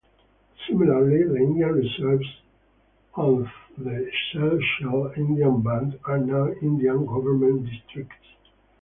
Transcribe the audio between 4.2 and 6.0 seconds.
Sechelt Indian Band